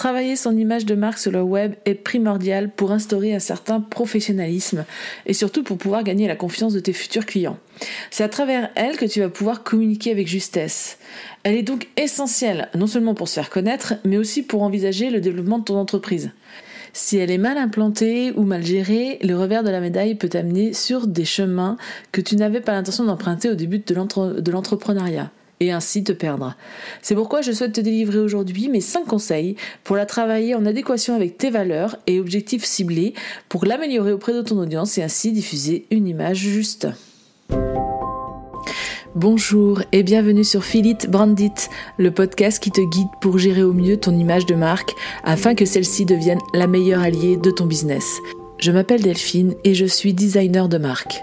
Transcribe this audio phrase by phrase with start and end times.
[0.00, 4.86] Travailler son image de marque sur le web est primordial pour instaurer un certain professionnalisme
[5.26, 7.58] et surtout pour pouvoir gagner la confiance de tes futurs clients.
[8.10, 10.96] C'est à travers elle que tu vas pouvoir communiquer avec justesse.
[11.42, 15.20] Elle est donc essentielle, non seulement pour se faire connaître, mais aussi pour envisager le
[15.20, 16.30] développement de ton entreprise.
[16.94, 20.72] Si elle est mal implantée ou mal gérée, le revers de la médaille peut t'amener
[20.72, 21.76] sur des chemins
[22.10, 25.30] que tu n'avais pas l'intention d'emprunter au début de l'entrepreneuriat
[25.60, 26.56] et ainsi te perdre.
[27.02, 31.14] C'est pourquoi je souhaite te délivrer aujourd'hui mes 5 conseils pour la travailler en adéquation
[31.14, 33.14] avec tes valeurs et objectifs ciblés
[33.48, 36.88] pour l'améliorer auprès de ton audience et ainsi diffuser une image juste.
[39.16, 41.52] Bonjour et bienvenue sur Filit Brandit,
[41.98, 44.92] le podcast qui te guide pour gérer au mieux ton image de marque
[45.24, 48.04] afin que celle-ci devienne la meilleure alliée de ton business.
[48.58, 51.22] Je m'appelle Delphine et je suis designer de marque.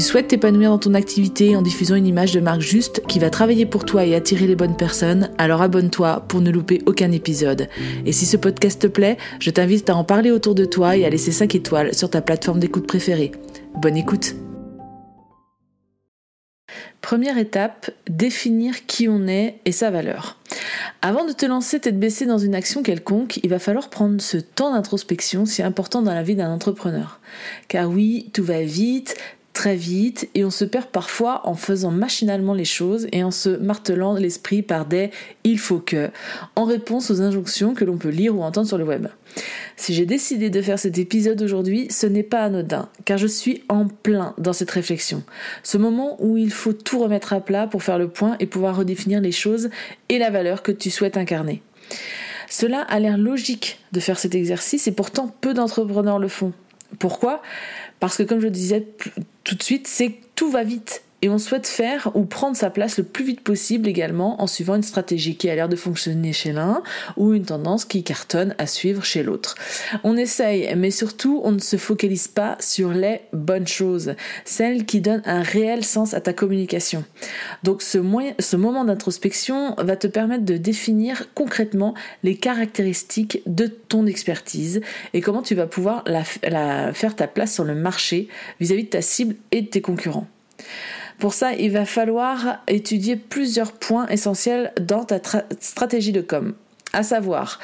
[0.00, 3.66] souhaites t'épanouir dans ton activité en diffusant une image de marque juste qui va travailler
[3.66, 7.68] pour toi et attirer les bonnes personnes, alors abonne-toi pour ne louper aucun épisode.
[8.06, 11.04] Et si ce podcast te plaît, je t'invite à en parler autour de toi et
[11.04, 13.32] à laisser 5 étoiles sur ta plateforme d'écoute préférée.
[13.76, 14.34] Bonne écoute
[17.00, 20.38] Première étape, définir qui on est et sa valeur.
[21.02, 24.36] Avant de te lancer tête baissée dans une action quelconque, il va falloir prendre ce
[24.36, 27.20] temps d'introspection si important dans la vie d'un entrepreneur.
[27.68, 29.16] Car oui, tout va vite,
[29.60, 33.50] très vite et on se perd parfois en faisant machinalement les choses et en se
[33.50, 35.10] martelant l'esprit par des
[35.44, 36.08] il faut que
[36.56, 39.08] en réponse aux injonctions que l'on peut lire ou entendre sur le web.
[39.76, 43.62] Si j'ai décidé de faire cet épisode aujourd'hui, ce n'est pas anodin, car je suis
[43.68, 45.22] en plein dans cette réflexion.
[45.62, 48.78] Ce moment où il faut tout remettre à plat pour faire le point et pouvoir
[48.78, 49.68] redéfinir les choses
[50.08, 51.60] et la valeur que tu souhaites incarner.
[52.48, 56.54] Cela a l'air logique de faire cet exercice et pourtant peu d'entrepreneurs le font.
[56.98, 57.42] Pourquoi?
[58.00, 58.86] Parce que comme je le disais
[59.44, 62.96] tout de suite, c'est tout va vite et on souhaite faire ou prendre sa place
[62.96, 66.52] le plus vite possible également en suivant une stratégie qui a l'air de fonctionner chez
[66.52, 66.82] l'un
[67.16, 69.54] ou une tendance qui cartonne à suivre chez l'autre.
[70.04, 74.14] On essaye, mais surtout on ne se focalise pas sur les bonnes choses,
[74.44, 77.04] celles qui donnent un réel sens à ta communication.
[77.62, 77.98] Donc ce,
[78.38, 84.80] ce moment d'introspection va te permettre de définir concrètement les caractéristiques de ton expertise
[85.12, 86.04] et comment tu vas pouvoir
[86.94, 88.28] faire ta place sur le marché
[88.60, 90.26] vis à -vis de ta cible et de tes concurrents.
[91.20, 95.20] Pour ça, il va falloir étudier plusieurs points essentiels dans ta
[95.60, 96.54] stratégie de com,
[96.94, 97.60] à savoir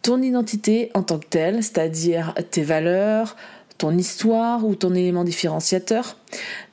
[0.00, 3.36] ton identité en tant que telle, c'est-à-dire tes valeurs,
[3.78, 6.16] ton histoire ou ton élément différenciateur.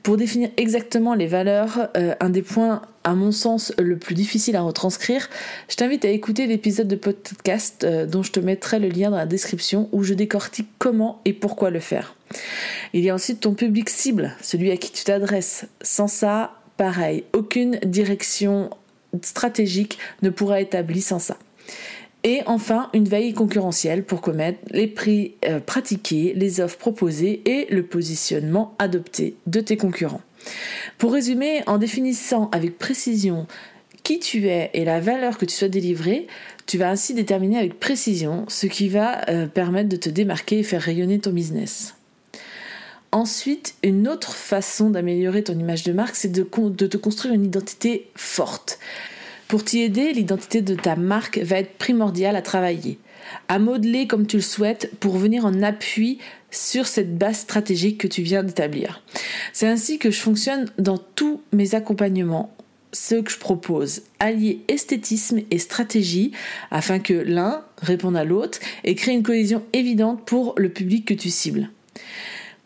[0.04, 4.56] Pour définir exactement les valeurs, euh, un des points à mon sens le plus difficile
[4.56, 5.30] à retranscrire,
[5.70, 9.18] je t'invite à écouter l'épisode de podcast euh, dont je te mettrai le lien dans
[9.18, 12.16] la description où je décortique comment et pourquoi le faire.
[12.94, 15.66] Il y a ensuite ton public cible, celui à qui tu t'adresses.
[15.82, 18.70] Sans ça, pareil, aucune direction
[19.22, 21.38] stratégique ne pourra être établie sans ça.
[22.24, 27.68] Et enfin, une veille concurrentielle pour commettre les prix euh, pratiqués, les offres proposées et
[27.74, 30.22] le positionnement adopté de tes concurrents.
[30.98, 33.46] Pour résumer, en définissant avec précision
[34.04, 36.28] qui tu es et la valeur que tu souhaites délivrer,
[36.66, 40.64] tu vas ainsi déterminer avec précision ce qui va euh, permettre de te démarquer et
[40.64, 41.96] faire rayonner ton business.
[43.12, 47.46] Ensuite, une autre façon d'améliorer ton image de marque, c'est de, de te construire une
[47.46, 48.80] identité forte.
[49.54, 52.98] Pour t'y aider, l'identité de ta marque va être primordiale à travailler,
[53.50, 56.18] à modeler comme tu le souhaites pour venir en appui
[56.50, 59.04] sur cette base stratégique que tu viens d'établir.
[59.52, 62.52] C'est ainsi que je fonctionne dans tous mes accompagnements
[62.94, 66.32] ce que je propose, allier esthétisme et stratégie
[66.72, 71.14] afin que l'un réponde à l'autre et crée une cohésion évidente pour le public que
[71.14, 71.70] tu cibles.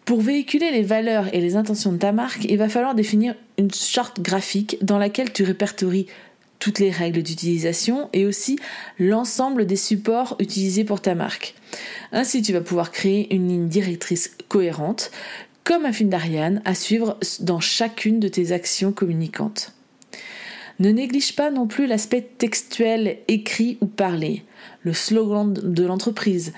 [0.06, 3.74] Pour véhiculer les valeurs et les intentions de ta marque, il va falloir définir une
[3.74, 6.08] charte graphique dans laquelle tu répertories
[6.60, 8.58] toutes les règles d'utilisation et aussi
[9.00, 11.56] l'ensemble des supports utilisés pour ta marque.
[12.12, 15.12] Ainsi, tu vas pouvoir créer une ligne directrice cohérente,
[15.64, 19.74] comme un film d'Ariane à suivre dans chacune de tes actions communicantes.
[20.80, 24.44] Ne néglige pas non plus l'aspect textuel, écrit ou parlé,
[24.84, 26.54] le slogan de l'entreprise,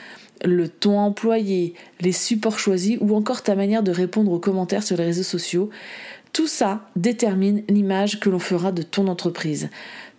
[0.45, 4.97] le ton employé, les supports choisis ou encore ta manière de répondre aux commentaires sur
[4.97, 5.69] les réseaux sociaux.
[6.33, 9.69] Tout ça détermine l'image que l'on fera de ton entreprise.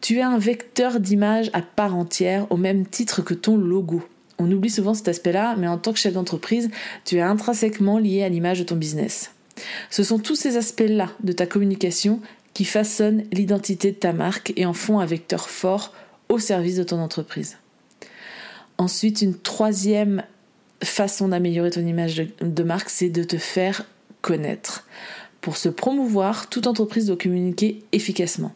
[0.01, 4.03] Tu es un vecteur d'image à part entière au même titre que ton logo.
[4.39, 6.71] On oublie souvent cet aspect-là, mais en tant que chef d'entreprise,
[7.05, 9.33] tu es intrinsèquement lié à l'image de ton business.
[9.91, 12.21] Ce sont tous ces aspects-là de ta communication
[12.55, 15.95] qui façonnent l'identité de ta marque et en font un vecteur fort
[16.29, 17.59] au service de ton entreprise.
[18.79, 20.23] Ensuite, une troisième
[20.83, 23.85] façon d'améliorer ton image de, marque, c'est de te faire
[24.23, 24.87] connaître.
[25.41, 28.53] Pour se promouvoir, toute entreprise doit communiquer efficacement.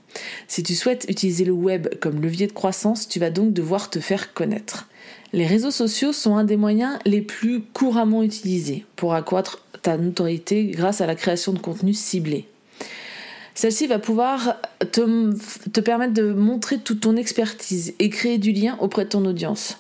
[0.49, 4.01] Si tu souhaites utiliser le web comme levier de croissance, tu vas donc devoir te
[4.01, 4.89] faire connaître.
[5.33, 10.67] Les réseaux sociaux sont un des moyens les plus couramment utilisés pour accroître ta notoriété
[10.67, 12.47] grâce à la création de contenu ciblé.
[13.55, 14.57] Celle-ci va pouvoir
[14.93, 15.33] te,
[15.71, 19.79] te, permettre de montrer toute ton expertise et créer du lien auprès de ton audience.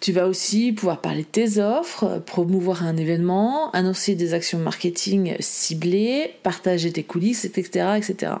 [0.00, 5.36] Tu vas aussi pouvoir parler de tes offres, promouvoir un événement, annoncer des actions marketing
[5.40, 7.96] ciblées, partager tes coulisses, etc.
[7.96, 8.32] etc.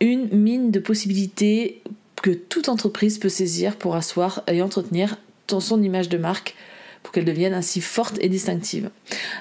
[0.00, 1.82] Une mine de possibilités
[2.22, 5.16] que toute entreprise peut saisir pour asseoir et entretenir
[5.60, 6.54] son image de marque
[7.02, 8.90] pour qu'elle devienne ainsi forte et distinctive.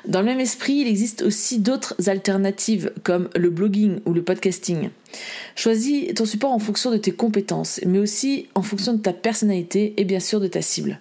[0.07, 4.89] Dans le même esprit, il existe aussi d'autres alternatives comme le blogging ou le podcasting.
[5.56, 9.95] Choisis ton support en fonction de tes compétences, mais aussi en fonction de ta personnalité
[9.98, 11.00] et bien sûr de ta cible.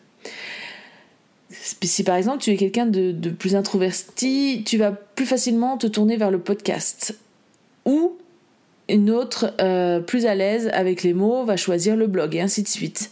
[1.65, 6.17] Si par exemple tu es quelqu'un de, plus introverti, tu vas plus facilement te tourner
[6.17, 7.19] vers le podcast.
[7.87, 8.17] Ou
[8.89, 12.63] une autre, euh, plus à l'aise avec les mots, va choisir le blog et ainsi
[12.63, 13.11] de suite.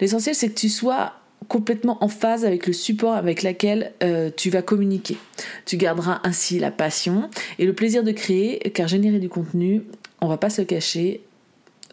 [0.00, 1.12] L'essentiel c'est que tu sois
[1.48, 5.16] complètement en phase avec le support avec lequel euh, tu vas communiquer.
[5.64, 9.82] Tu garderas ainsi la passion et le plaisir de créer, car générer du contenu,
[10.20, 11.20] on va pas se cacher,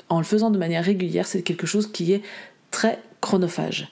[0.07, 2.21] en le faisant de manière régulière, c'est quelque chose qui est
[2.71, 3.89] très chronophage.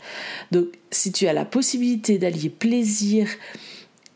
[0.52, 3.28] Donc si tu as la possibilité d'allier plaisir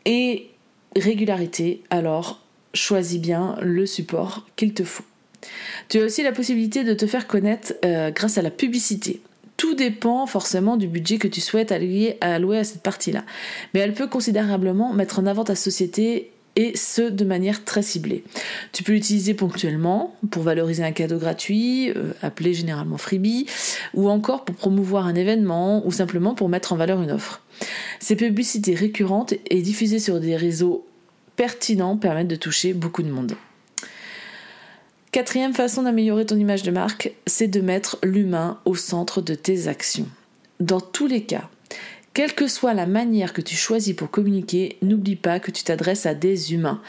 [0.04, 0.50] et
[0.96, 2.40] régularité, alors
[2.74, 5.04] choisis bien le support qu'il te faut.
[5.88, 9.20] Tu as aussi la possibilité de te faire connaître euh, grâce à la publicité.
[9.56, 13.24] Tout dépend forcément du budget que tu souhaites allouer, allouer à cette partie-là.
[13.74, 18.24] Mais elle peut considérablement mettre en avant ta société et ce de manière très ciblée.
[18.72, 23.46] Tu peux l'utiliser ponctuellement pour valoriser un cadeau gratuit, euh, appelé généralement freebie,
[23.94, 27.42] ou encore pour promouvoir un événement ou simplement pour mettre en valeur une offre.
[28.00, 30.86] Ces publicités récurrentes et diffusées sur des réseaux
[31.36, 33.34] pertinents permettent de toucher beaucoup de monde.
[35.12, 39.68] Quatrième façon d'améliorer ton image de marque, c'est de mettre l'humain au centre de tes
[39.68, 40.08] actions.
[40.58, 41.50] Dans tous les cas,
[42.14, 46.06] quelle que soit la manière que tu choisis pour communiquer, n'oublie pas que tu t'adresses
[46.06, 46.80] à des humains.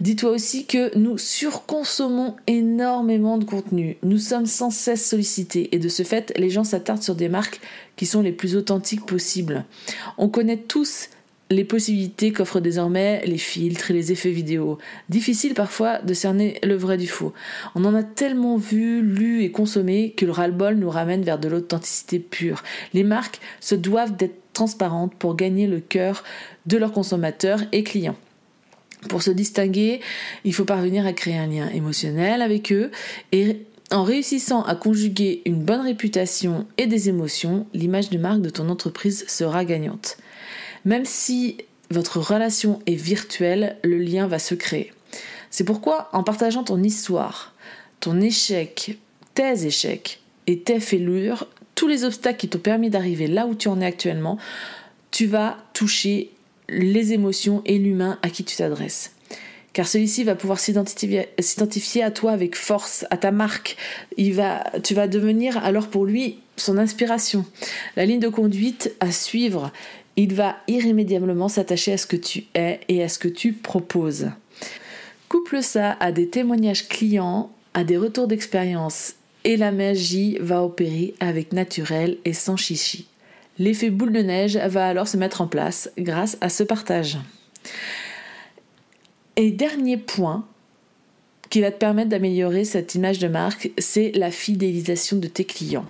[0.00, 3.96] Dis-toi aussi que nous surconsommons énormément de contenu.
[4.02, 7.60] Nous sommes sans cesse sollicités et de ce fait, les gens s'attardent sur des marques
[7.96, 9.64] qui sont les plus authentiques possibles.
[10.18, 11.08] On connaît tous
[11.50, 14.78] les possibilités qu'offrent désormais les filtres et les effets vidéo.
[15.08, 17.32] Difficile parfois de cerner le vrai du faux.
[17.74, 21.48] On en a tellement vu, lu et consommé que le ras-le-bol nous ramène vers de
[21.48, 22.62] l'authenticité pure.
[22.92, 26.24] Les marques se doivent d'être transparentes pour gagner le cœur
[26.66, 28.16] de leurs consommateurs et clients.
[29.08, 30.00] Pour se distinguer,
[30.44, 32.90] il faut parvenir à créer un lien émotionnel avec eux
[33.30, 33.58] et
[33.90, 38.68] en réussissant à conjuguer une bonne réputation et des émotions, l'image de marque de ton
[38.68, 40.18] entreprise sera gagnante.
[40.84, 41.58] Même si
[41.90, 44.92] votre relation est virtuelle, le lien va se créer.
[45.50, 47.54] C'est pourquoi en partageant ton histoire,
[48.00, 48.98] ton échec,
[49.34, 53.68] tes échecs et tes fêlures, tous les obstacles qui t'ont permis d'arriver là où tu
[53.68, 54.38] en es actuellement,
[55.10, 56.30] tu vas toucher
[56.68, 59.12] les émotions et l'humain à qui tu t'adresses.
[59.72, 63.76] Car celui-ci va pouvoir s'identifier à toi avec force, à ta marque.
[64.16, 67.44] Il va, tu vas devenir alors pour lui son inspiration,
[67.94, 69.70] la ligne de conduite à suivre
[70.18, 74.30] il va irrémédiablement s'attacher à ce que tu es et à ce que tu proposes.
[75.28, 81.14] Couple ça à des témoignages clients, à des retours d'expérience et la magie va opérer
[81.20, 83.06] avec naturel et sans chichi.
[83.60, 87.18] L'effet boule de neige va alors se mettre en place grâce à ce partage.
[89.36, 90.44] Et dernier point
[91.48, 95.86] qui va te permettre d'améliorer cette image de marque, c'est la fidélisation de tes clients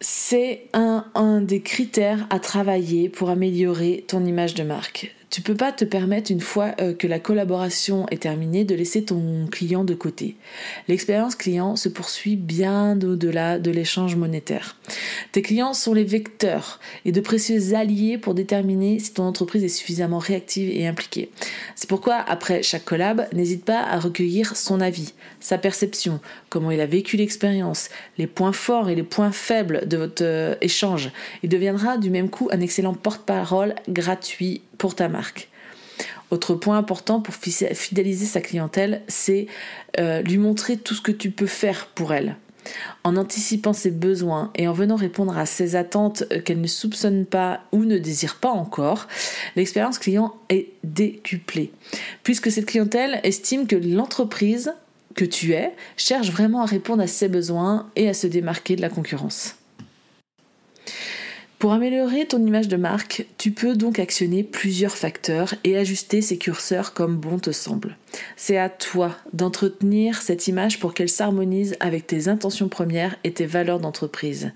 [0.00, 5.14] c'est un, un, des critères à travailler pour améliorer ton image de marque.
[5.38, 9.04] Tu peux pas te permettre une fois euh, que la collaboration est terminée de laisser
[9.04, 10.34] ton client de côté.
[10.88, 14.76] L'expérience client se poursuit bien au-delà de l'échange monétaire.
[15.30, 19.68] Tes clients sont les vecteurs et de précieux alliés pour déterminer si ton entreprise est
[19.68, 21.30] suffisamment réactive et impliquée.
[21.76, 26.18] C'est pourquoi après chaque collab, n'hésite pas à recueillir son avis, sa perception,
[26.48, 30.56] comment il a vécu l'expérience, les points forts et les points faibles de votre euh,
[30.62, 31.12] échange.
[31.44, 35.48] Il deviendra du même coup un excellent porte-parole gratuit pour ta marque.
[36.30, 39.46] Autre point important pour fidéliser sa clientèle, c'est
[39.98, 42.36] euh, lui montrer tout ce que tu peux faire pour elle.
[43.02, 47.60] En anticipant ses besoins et en venant répondre à ses attentes qu'elle ne soupçonne pas
[47.72, 49.08] ou ne désire pas encore,
[49.56, 51.72] l'expérience client est décuplée.
[52.24, 54.74] Puisque cette clientèle estime que l'entreprise
[55.14, 58.82] que tu es cherche vraiment à répondre à ses besoins et à se démarquer de
[58.82, 59.56] la concurrence.
[61.58, 66.38] Pour améliorer ton image de marque, tu peux donc actionner plusieurs facteurs et ajuster ces
[66.38, 67.96] curseurs comme bon te semble.
[68.36, 73.46] C'est à toi d'entretenir cette image pour qu'elle s'harmonise avec tes intentions premières et tes
[73.46, 74.52] valeurs d'entreprise.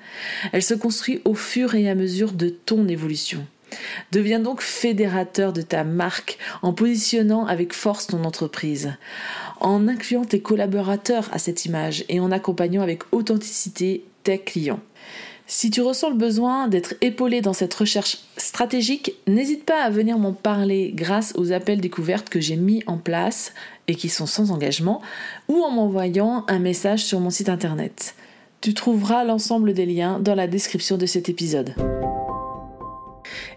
[0.53, 3.45] Elle se construit au fur et à mesure de ton évolution.
[4.13, 8.93] Deviens donc fédérateur de ta marque en positionnant avec force ton entreprise,
[9.61, 14.81] en incluant tes collaborateurs à cette image et en accompagnant avec authenticité tes clients.
[15.55, 20.17] Si tu ressens le besoin d'être épaulé dans cette recherche stratégique, n'hésite pas à venir
[20.17, 23.53] m'en parler grâce aux appels découvertes que j'ai mis en place
[23.87, 25.03] et qui sont sans engagement,
[25.49, 28.15] ou en m'envoyant un message sur mon site internet.
[28.63, 31.75] Tu trouveras l'ensemble des liens dans la description de cet épisode.